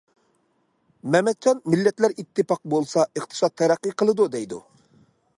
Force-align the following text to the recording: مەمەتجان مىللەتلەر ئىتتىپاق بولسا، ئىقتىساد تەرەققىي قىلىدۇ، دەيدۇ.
مەمەتجان 1.15 1.59
مىللەتلەر 1.73 2.15
ئىتتىپاق 2.23 2.61
بولسا، 2.75 3.03
ئىقتىساد 3.19 3.55
تەرەققىي 3.63 3.93
قىلىدۇ، 4.03 4.27
دەيدۇ. 4.37 4.59